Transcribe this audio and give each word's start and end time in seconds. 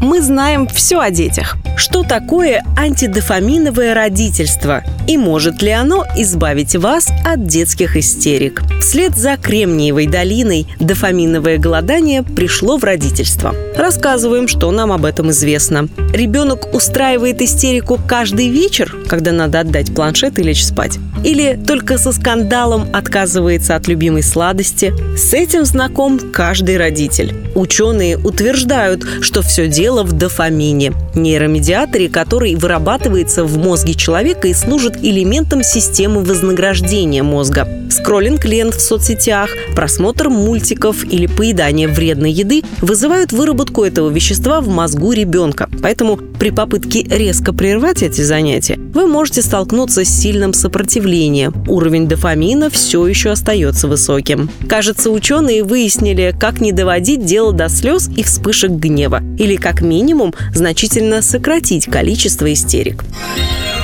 Мы 0.00 0.22
знаем 0.22 0.68
все 0.68 1.00
о 1.00 1.10
детях. 1.10 1.56
Что 1.76 2.04
такое 2.04 2.62
антидофаминовое 2.76 3.94
родительство? 3.94 4.84
И 5.08 5.16
может 5.16 5.60
ли 5.60 5.70
оно 5.70 6.04
избавить 6.16 6.76
вас 6.76 7.08
от 7.24 7.46
детских 7.46 7.96
истерик? 7.96 8.62
Вслед 8.80 9.16
за 9.16 9.36
Кремниевой 9.36 10.06
долиной 10.06 10.66
дофаминовое 10.78 11.58
голодание 11.58 12.22
пришло 12.22 12.76
в 12.76 12.84
родительство. 12.84 13.54
Рассказываем, 13.76 14.46
что 14.46 14.70
нам 14.70 14.92
об 14.92 15.04
этом 15.04 15.30
известно. 15.30 15.88
Ребенок 16.12 16.72
устраивает 16.74 17.42
истерику 17.42 17.98
каждый 18.06 18.50
вечер, 18.50 18.94
когда 19.08 19.32
надо 19.32 19.60
отдать 19.60 19.94
планшет 19.94 20.38
и 20.38 20.42
лечь 20.42 20.64
спать. 20.64 20.98
Или 21.24 21.58
только 21.66 21.98
со 21.98 22.12
скандалом 22.12 22.88
отказывается 22.92 23.74
от 23.74 23.88
любимой 23.88 24.22
сладости. 24.22 24.94
С 25.16 25.32
этим 25.34 25.64
знаком 25.64 26.18
каждый 26.18 26.76
родитель. 26.76 27.34
Ученые 27.54 28.16
утверждают, 28.16 29.04
что 29.20 29.42
все 29.42 29.66
дело 29.66 29.87
в 30.02 30.12
дофамине– 30.12 30.92
нейромедиаторе, 31.14 32.08
который 32.08 32.54
вырабатывается 32.54 33.44
в 33.44 33.58
мозге 33.58 33.94
человека 33.94 34.48
и 34.48 34.54
служит 34.54 34.96
элементом 35.02 35.62
системы 35.62 36.22
вознаграждения 36.22 37.22
мозга. 37.22 37.68
Скроллинг 37.90 38.44
лент 38.44 38.74
в 38.74 38.80
соцсетях, 38.80 39.50
просмотр 39.74 40.28
мультиков 40.28 41.04
или 41.04 41.26
поедание 41.26 41.88
вредной 41.88 42.32
еды 42.32 42.62
вызывают 42.80 43.32
выработку 43.32 43.84
этого 43.84 44.10
вещества 44.10 44.60
в 44.60 44.68
мозгу 44.68 45.12
ребенка. 45.12 45.68
Поэтому 45.82 46.16
при 46.16 46.50
попытке 46.50 47.02
резко 47.02 47.52
прервать 47.52 48.02
эти 48.02 48.20
занятия 48.20 48.78
вы 48.94 49.06
можете 49.06 49.42
столкнуться 49.42 50.04
с 50.04 50.08
сильным 50.08 50.52
сопротивлением. 50.52 51.54
Уровень 51.66 52.08
дофамина 52.08 52.70
все 52.70 53.06
еще 53.06 53.30
остается 53.30 53.88
высоким. 53.88 54.50
Кажется, 54.68 55.10
ученые 55.10 55.64
выяснили, 55.64 56.34
как 56.38 56.60
не 56.60 56.72
доводить 56.72 57.24
дело 57.24 57.52
до 57.52 57.68
слез 57.68 58.10
и 58.16 58.22
вспышек 58.22 58.70
гнева, 58.70 59.22
или 59.38 59.56
как 59.56 59.77
минимум 59.80 60.34
значительно 60.54 61.22
сократить 61.22 61.86
количество 61.86 62.52
истерик. 62.52 63.04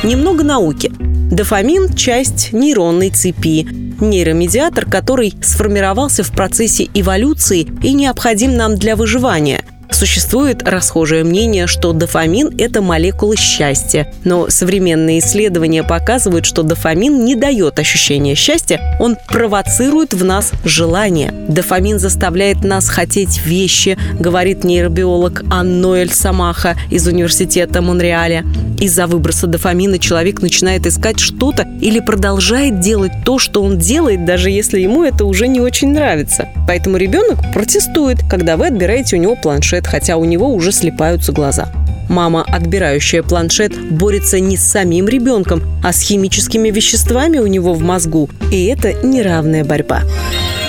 Немного 0.03 0.45
науки. 0.45 0.92
Дофамин– 1.31 1.95
часть 1.97 2.53
нейронной 2.53 3.11
цепи, 3.11 3.67
нейромедиатор, 4.01 4.84
который 4.86 5.34
сформировался 5.42 6.23
в 6.23 6.31
процессе 6.31 6.89
эволюции 6.95 7.67
и 7.83 7.92
необходим 7.92 8.56
нам 8.56 8.77
для 8.77 8.97
выживания– 8.97 9.64
Существует 9.95 10.69
расхожее 10.69 11.23
мнение, 11.23 11.69
что 11.69 11.92
дофамин– 11.92 12.53
это 12.59 12.83
молекула 12.83 13.37
счастья. 13.37 14.12
Но 14.25 14.51
современные 14.51 15.20
исследования 15.20 15.84
показывают, 15.84 16.47
что 16.47 16.64
дофамин 16.64 17.25
не 17.25 17.36
дает 17.36 17.78
ощущения 17.78 18.34
счастья, 18.34 18.81
он 18.98 19.17
провоцирует 19.28 20.12
в 20.12 20.25
нас 20.25 20.51
желание. 20.64 21.33
Дофамин 21.48 22.01
заставляет 22.01 22.64
нас 22.64 22.89
хотеть 22.89 23.47
вещи, 23.47 23.97
говорит 24.19 24.64
нейробиолог 24.64 25.45
Анноэль 25.48 26.12
Самаха 26.12 26.77
из 26.91 27.06
университета 27.06 27.81
Монреаля. 27.81 28.45
Из-за 28.81 29.06
выброса 29.06 29.47
дофамина 29.47 30.01
человек 30.01 30.42
начинает 30.42 30.89
искать 30.89 31.20
что-то 31.20 31.69
или 31.81 32.01
продолжает 32.01 32.81
делать 32.81 33.12
то, 33.25 33.39
что 33.39 33.62
он 33.62 33.79
делает, 33.79 34.25
даже 34.25 34.51
если 34.51 34.81
ему 34.81 35.05
это 35.05 35.25
уже 35.25 35.47
не 35.47 35.61
очень 35.61 35.92
нравится. 35.92 36.48
Поэтому 36.67 36.97
ребенок 36.97 37.39
протестует, 37.53 38.19
когда 38.29 38.56
вы 38.56 38.67
отбираете 38.67 39.14
у 39.14 39.20
него 39.20 39.36
планшет, 39.36 39.83
хотя 39.86 40.16
у 40.16 40.24
него 40.24 40.52
уже 40.52 40.72
слепаются 40.72 41.32
глаза. 41.32 41.68
Мама, 42.08 42.44
отбирающая 42.46 43.22
планшет, 43.22 43.72
борется 43.90 44.38
не 44.38 44.56
с 44.56 44.64
самим 44.64 45.08
ребенком, 45.08 45.62
а 45.82 45.92
с 45.92 46.00
химическими 46.00 46.70
веществами 46.70 47.38
у 47.38 47.46
него 47.46 47.72
в 47.74 47.80
мозгу. 47.80 48.28
И 48.50 48.66
это 48.66 48.92
неравная 48.92 49.64
борьба. 49.64 50.02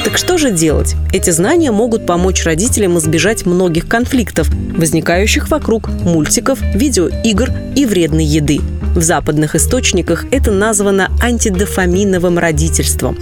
Так 0.05 0.17
что 0.17 0.37
же 0.37 0.51
делать? 0.51 0.95
Эти 1.11 1.31
знания 1.31 1.71
могут 1.71 2.05
помочь 2.05 2.43
родителям 2.45 2.97
избежать 2.99 3.45
многих 3.45 3.87
конфликтов, 3.87 4.49
возникающих 4.77 5.49
вокруг 5.49 5.89
мультиков, 5.89 6.59
видеоигр 6.61 7.51
и 7.75 7.85
вредной 7.85 8.25
еды. 8.25 8.61
В 8.95 9.01
западных 9.01 9.55
источниках 9.55 10.25
это 10.31 10.51
названо 10.51 11.09
антидофаминовым 11.21 12.39
родительством. 12.39 13.17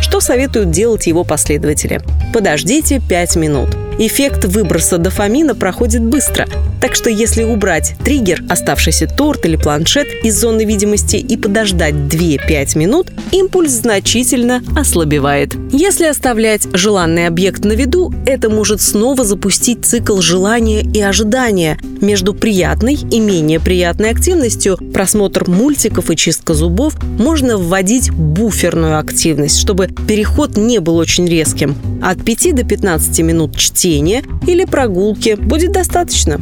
Что 0.00 0.20
советуют 0.20 0.70
делать 0.70 1.06
его 1.06 1.24
последователи? 1.24 2.00
Подождите 2.32 3.00
5 3.08 3.36
минут– 3.36 3.76
эффект 3.98 4.44
выброса 4.44 4.98
дофамина 4.98 5.54
проходит 5.54 6.02
быстро. 6.02 6.46
Так 6.80 6.94
что 6.94 7.10
если 7.10 7.42
убрать 7.42 7.94
триггер, 8.04 8.44
оставшийся 8.48 9.08
торт 9.08 9.44
или 9.44 9.56
планшет 9.56 10.06
из 10.22 10.38
зоны 10.38 10.64
видимости 10.64 11.16
и 11.16 11.36
подождать 11.36 11.94
2-5 11.94 12.78
минут, 12.78 13.08
импульс 13.32 13.72
значительно 13.72 14.62
ослабевает. 14.76 15.54
Если 15.72 16.06
оставлять 16.06 16.68
желанный 16.72 17.26
объект 17.26 17.64
на 17.64 17.72
виду, 17.72 18.14
это 18.26 18.48
может 18.48 18.80
снова 18.80 19.24
запустить 19.24 19.84
цикл 19.84 20.20
желания 20.20 20.82
и 20.82 21.00
ожидания. 21.00 21.78
Между 22.00 22.32
приятной 22.32 22.94
и 22.94 23.18
менее 23.18 23.58
приятной 23.58 24.10
активностью, 24.10 24.78
просмотр 24.94 25.50
мультиков 25.50 26.10
и 26.10 26.16
чистка 26.16 26.54
зубов, 26.54 26.94
можно 27.18 27.58
вводить 27.58 28.12
буферную 28.12 29.00
активность, 29.00 29.58
чтобы 29.58 29.87
переход 30.06 30.56
не 30.56 30.78
был 30.78 30.96
очень 30.96 31.28
резким. 31.28 31.76
От 32.02 32.24
5 32.24 32.54
до 32.54 32.64
15 32.64 33.20
минут 33.20 33.56
чтения 33.56 34.22
или 34.46 34.64
прогулки 34.64 35.34
будет 35.34 35.72
достаточно. 35.72 36.40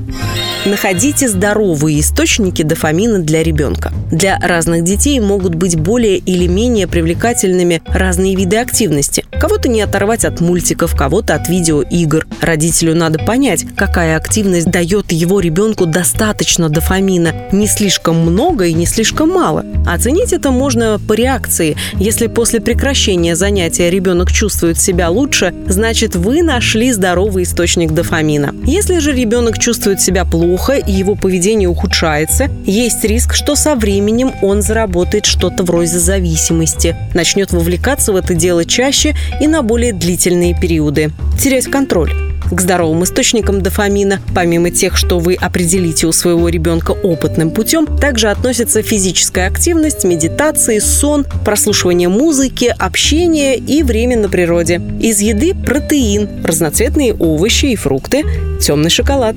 Находите 0.65 1.29
здоровые 1.29 2.01
источники 2.01 2.63
дофамина 2.63 3.21
для 3.21 3.45
ребенка. 3.45 3.93
Для 4.11 4.37
разных 4.41 4.83
детей 4.83 5.21
могут 5.21 5.55
быть 5.55 5.77
более 5.77 6.19
или 6.19 6.49
менее 6.49 6.89
привлекательными 6.89 7.83
разные 7.87 8.35
виды 8.35 8.57
активности. 8.57 9.25
Кого-то 9.41 9.69
не 9.69 9.81
оторвать 9.81 10.25
от 10.25 10.41
мультиков, 10.41 10.97
кого-то 10.97 11.35
от 11.35 11.49
видеоигр. 11.49 12.27
Родителю 12.41 12.97
надо 12.97 13.21
понять, 13.21 13.65
какая 13.77 14.17
активность 14.17 14.67
дает 14.67 15.13
его 15.13 15.39
ребенку 15.39 15.87
достаточно 15.87 16.69
дофамина. 16.69 17.33
Не 17.53 17.69
слишком 17.69 18.17
много 18.19 18.67
и 18.67 18.75
не 18.75 18.87
слишком 18.87 19.29
мало. 19.29 19.65
Оценить 19.87 20.33
это 20.33 20.51
можно 20.51 20.99
по 21.07 21.13
реакции. 21.13 21.77
Если 21.95 22.27
после 22.27 22.61
прекращения 22.61 23.36
занятия 23.37 23.91
ребенок 23.91 24.33
чувствует 24.33 24.81
себя 24.81 25.09
лучше, 25.11 25.55
значит 25.69 26.17
вы 26.17 26.43
нашли 26.43 26.91
здоровый 26.91 27.45
источник 27.45 27.93
дофамина. 27.93 28.55
Если 28.65 28.99
же 28.99 29.13
ребенок 29.13 29.59
чувствует 29.59 30.01
себя 30.01 30.25
плохо, 30.25 30.73
и 30.73 30.91
его 30.91 31.15
поведение 31.15 31.69
ухудшается, 31.69 32.51
есть 32.65 33.05
риск, 33.05 33.35
что 33.35 33.55
со 33.55 33.77
временем 33.77 34.33
он 34.43 34.63
заработает 34.63 35.27
что-то 35.27 35.63
вроде 35.63 35.99
зависимости, 35.99 36.97
начнет 37.15 37.53
вовлекаться 37.53 38.13
в 38.13 38.17
это 38.17 38.35
дело 38.35 38.65
чаще 38.65 39.15
и 39.41 39.47
на 39.47 39.63
более 39.63 39.93
длительные 39.93 40.59
периоды, 40.59 41.11
терять 41.41 41.67
контроль. 41.67 42.26
К 42.51 42.61
здоровым 42.61 43.03
источникам 43.05 43.61
дофамина, 43.61 44.21
помимо 44.35 44.71
тех, 44.71 44.97
что 44.97 45.19
вы 45.19 45.35
определите 45.35 46.07
у 46.07 46.13
своего 46.13 46.49
ребенка 46.49 46.93
опытным 46.93 47.51
путем, 47.51 47.87
также 47.99 48.29
относятся 48.29 48.83
физическая 48.83 49.49
активность, 49.49 50.05
медитации, 50.05 50.79
сон, 50.79 51.27
прослушивание 51.45 52.09
музыки, 52.09 52.75
общение 52.79 53.57
и 53.57 53.83
время 53.83 54.17
на 54.17 54.29
природе. 54.29 54.81
Из 55.01 55.21
еды 55.21 55.55
протеин, 55.55 56.45
разноцветные 56.45 57.15
овощи 57.15 57.67
и 57.67 57.77
фрукты, 57.77 58.25
темный 58.61 58.91
шоколад. 58.91 59.37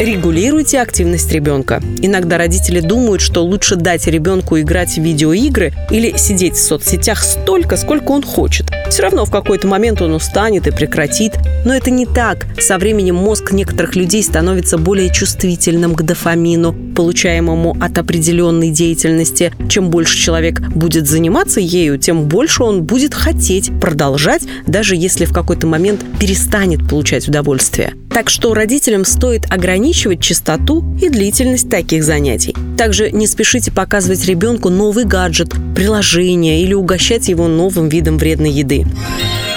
Регулируйте 0.00 0.80
активность 0.80 1.30
ребенка. 1.30 1.80
Иногда 2.00 2.38
родители 2.38 2.80
думают, 2.80 3.20
что 3.20 3.44
лучше 3.44 3.76
дать 3.76 4.06
ребенку 4.06 4.58
играть 4.58 4.94
в 4.94 5.02
видеоигры 5.02 5.72
или 5.90 6.16
сидеть 6.16 6.54
в 6.54 6.62
соцсетях 6.62 7.22
столько, 7.22 7.76
сколько 7.76 8.10
он 8.10 8.22
хочет. 8.22 8.66
Все 8.88 9.02
равно 9.02 9.24
в 9.24 9.30
какой-то 9.30 9.68
момент 9.68 10.02
он 10.02 10.14
устанет 10.14 10.66
и 10.66 10.70
прекратит. 10.70 11.34
Но 11.64 11.74
это 11.74 11.90
не 11.90 12.06
так. 12.06 12.46
Со 12.58 12.78
временем 12.78 13.14
мозг 13.16 13.52
некоторых 13.52 13.94
людей 13.94 14.22
становится 14.22 14.76
более 14.76 15.12
чувствительным 15.12 15.94
к 15.94 16.02
дофамину, 16.02 16.72
получаемому 16.72 17.76
от 17.80 17.96
определенной 17.98 18.70
деятельности. 18.70 19.52
Чем 19.68 19.90
больше 19.90 20.18
человек 20.18 20.60
будет 20.60 21.06
заниматься 21.06 21.60
ею, 21.60 21.98
тем 21.98 22.28
больше 22.28 22.64
он 22.64 22.82
будет 22.82 23.14
хотеть 23.14 23.70
продолжать, 23.80 24.42
даже 24.66 24.96
если 24.96 25.26
в 25.26 25.32
какой-то 25.32 25.66
момент 25.66 26.00
перестанет 26.18 26.88
получать 26.88 27.28
удовольствие. 27.28 27.94
Так 28.14 28.28
что 28.28 28.52
родителям 28.52 29.06
стоит 29.06 29.50
ограничивать 29.50 30.20
частоту 30.20 30.84
и 31.00 31.08
длительность 31.08 31.70
таких 31.70 32.04
занятий. 32.04 32.54
Также 32.76 33.10
не 33.10 33.26
спешите 33.26 33.72
показывать 33.72 34.26
ребенку 34.26 34.68
новый 34.68 35.04
гаджет, 35.04 35.54
приложение 35.74 36.62
или 36.62 36.74
угощать 36.74 37.28
его 37.28 37.48
новым 37.48 37.88
видом 37.88 38.18
вредной 38.18 38.50
еды. 38.50 38.86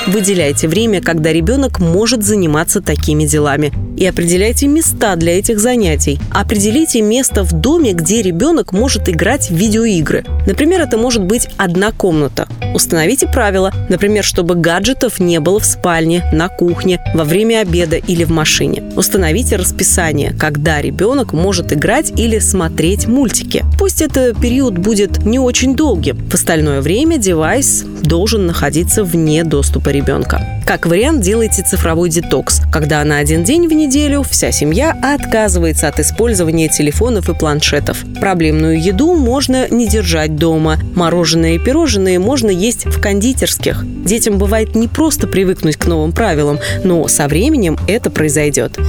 Выделяйте 0.07 0.69
время, 0.69 1.01
когда 1.01 1.33
ребенок 1.33 1.79
может 1.79 2.23
заниматься 2.23 2.81
такими 2.81 3.25
делами. 3.25 3.73
И 3.97 4.05
определяйте 4.05 4.67
места 4.67 5.15
для 5.15 5.39
этих 5.39 5.59
занятий. 5.59 6.19
Определите 6.31 7.01
место 7.01 7.43
в 7.43 7.53
доме, 7.53 7.93
где 7.93 8.21
ребенок 8.21 8.73
может 8.73 9.07
играть 9.07 9.49
в 9.49 9.55
видеоигры. 9.55 10.25
Например, 10.45 10.81
это 10.81 10.97
может 10.97 11.23
быть 11.23 11.47
одна 11.57 11.91
комната. 11.91 12.47
Установите 12.73 13.27
правила, 13.27 13.71
например, 13.89 14.23
чтобы 14.23 14.55
гаджетов 14.55 15.19
не 15.19 15.39
было 15.39 15.59
в 15.59 15.65
спальне, 15.65 16.29
на 16.33 16.49
кухне, 16.49 16.99
во 17.13 17.23
время 17.23 17.61
обеда 17.61 17.95
или 17.95 18.25
в 18.25 18.31
машине. 18.31 18.83
Установите 18.97 19.55
расписание, 19.55 20.35
когда 20.37 20.81
ребенок 20.81 21.31
может 21.31 21.71
играть 21.71 22.11
или 22.19 22.39
смотреть 22.39 23.07
мультики. 23.07 23.63
Пусть 23.79 24.01
этот 24.01 24.39
период 24.41 24.77
будет 24.77 25.25
не 25.25 25.39
очень 25.39 25.75
долгим. 25.75 26.17
В 26.29 26.33
остальное 26.33 26.81
время 26.81 27.17
девайс 27.17 27.85
должен 28.03 28.45
находиться 28.45 29.03
вне 29.03 29.43
доступа 29.43 29.89
ребенка. 29.89 30.41
Как 30.65 30.85
вариант, 30.85 31.21
делайте 31.21 31.63
цифровой 31.63 32.09
детокс, 32.09 32.61
когда 32.73 33.03
на 33.03 33.19
один 33.19 33.43
день 33.43 33.67
в 33.67 33.71
неделю 33.85 34.23
вся 34.23 34.51
семья 34.51 34.97
отказывается 35.03 35.87
от 35.87 35.99
использования 35.99 36.69
телефонов 36.69 37.29
и 37.29 37.35
планшетов. 37.35 38.03
Проблемную 38.19 38.81
еду 38.81 39.13
можно 39.13 39.67
не 39.69 39.87
держать 39.87 40.37
дома. 40.37 40.79
Мороженое 40.95 41.53
и 41.53 41.59
пирожные 41.59 42.17
можно 42.17 42.49
есть 42.49 42.85
в 42.85 42.99
кондитерских. 42.99 43.85
Детям 44.03 44.39
бывает 44.39 44.73
не 44.75 44.87
просто 44.87 45.27
привыкнуть 45.27 45.77
к 45.77 45.85
новым 45.85 46.13
правилам, 46.13 46.59
но 46.83 47.07
со 47.07 47.27
временем 47.27 47.77
это 47.87 48.09
произойдет. 48.09 48.79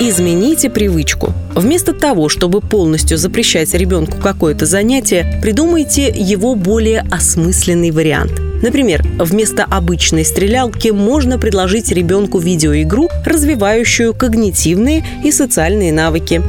Измените 0.00 0.68
привычку. 0.68 1.32
Вместо 1.54 1.94
того, 1.94 2.28
чтобы 2.28 2.60
полностью 2.60 3.16
запрещать 3.16 3.72
ребенку 3.72 4.18
какое-то 4.18 4.66
занятие, 4.66 5.40
придумайте 5.42 6.12
его 6.14 6.54
более 6.54 7.06
осмысленный 7.10 7.90
вариант– 7.90 8.42
Например, 8.62 9.04
вместо 9.18 9.64
обычной 9.64 10.24
стрелялки 10.24 10.88
можно 10.88 11.38
предложить 11.38 11.92
ребенку 11.92 12.38
видеоигру, 12.38 13.08
развивающую 13.24 14.14
когнитивные 14.14 15.04
и 15.24 15.30
социальные 15.30 15.92
навыки. 15.92 16.42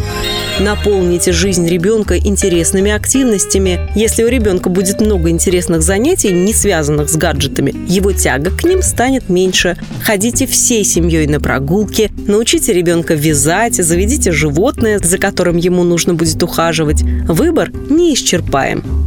Наполните 0.60 1.32
жизнь 1.32 1.68
ребенка 1.68 2.18
интересными 2.18 2.92
активностями. 2.92 3.80
Если 3.96 4.24
у 4.24 4.28
ребенка 4.28 4.70
будет 4.70 5.02
много 5.02 5.30
интересных 5.30 5.84
занятий, 5.84 6.32
не 6.32 6.54
связанных 6.54 7.10
с 7.10 7.16
гаджетами, 7.16 7.76
его 7.88 8.12
тяга 8.12 8.50
к 8.50 8.64
ним 8.64 8.82
станет 8.82 9.30
меньше. 9.30 9.78
Ходите 10.02 10.48
всей 10.48 10.84
семьей 10.84 11.28
на 11.28 11.40
прогулки, 11.40 12.12
научите 12.28 12.74
ребенка 12.74 13.14
вязать, 13.14 13.76
заведите 13.76 14.32
животное, 14.32 15.00
за 15.00 15.18
которым 15.20 15.58
ему 15.58 15.84
нужно 15.84 16.16
будет 16.16 16.42
ухаживать. 16.42 17.04
Выбор 17.04 17.72
неисчерпаем. 17.90 19.07